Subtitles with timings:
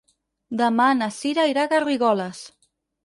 [0.61, 2.41] Demà na Cira irà a Garrigoles.